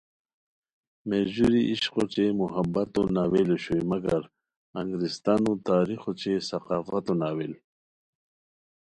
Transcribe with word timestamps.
میرژوری 1.07 1.61
عشق 1.71 1.93
اوچے 1.99 2.25
محبتو 2.41 3.01
ناول 3.15 3.47
اوشوئے 3.51 3.81
مگر 3.91 4.21
انگریستانو 4.79 5.51
تاریخ 5.67 6.01
اوچے 6.07 6.33
ثقافتو 6.49 7.13
ناول 7.21 7.51